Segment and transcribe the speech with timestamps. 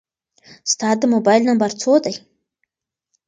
[0.71, 2.13] ستا د موبایل نمبر څو دی؟